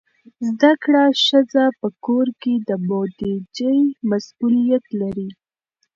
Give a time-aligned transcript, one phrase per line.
[0.47, 3.75] زده کړه ښځه په کور کې د بودیجې
[4.09, 5.29] مسئولیت لري.